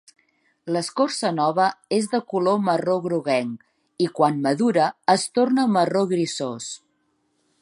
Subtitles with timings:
[0.75, 1.67] L'escorça nova
[1.99, 3.69] és de color marró groguenc,
[4.07, 6.77] i quan madura es torna marró grisós.